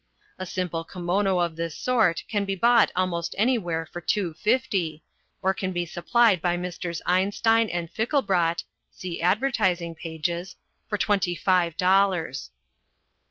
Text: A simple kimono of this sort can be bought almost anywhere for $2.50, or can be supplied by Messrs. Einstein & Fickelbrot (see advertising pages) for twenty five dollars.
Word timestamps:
A 0.39 0.47
simple 0.47 0.83
kimono 0.83 1.37
of 1.37 1.55
this 1.55 1.75
sort 1.77 2.23
can 2.27 2.43
be 2.43 2.55
bought 2.55 2.91
almost 2.95 3.35
anywhere 3.37 3.85
for 3.85 4.01
$2.50, 4.01 5.03
or 5.43 5.53
can 5.53 5.71
be 5.71 5.85
supplied 5.85 6.41
by 6.41 6.57
Messrs. 6.57 7.03
Einstein 7.05 7.67
& 7.67 7.69
Fickelbrot 7.87 8.63
(see 8.89 9.21
advertising 9.21 9.93
pages) 9.93 10.55
for 10.87 10.97
twenty 10.97 11.35
five 11.35 11.77
dollars. 11.77 12.49